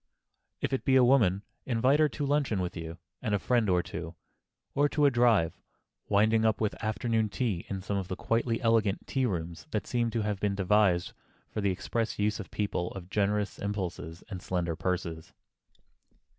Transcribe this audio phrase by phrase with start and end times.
[0.61, 3.83] If it be a woman, invite her to luncheon with you and a friend or
[3.83, 4.15] two,
[4.73, 5.61] or to a drive,
[6.09, 10.09] winding up with afternoon tea in some of the quietly elegant tea rooms that seem
[10.09, 11.13] to have been devised
[11.51, 15.33] for the express use of people of generous impulses and slender purses.